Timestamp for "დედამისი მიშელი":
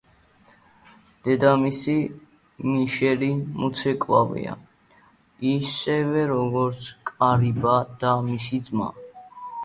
1.25-3.27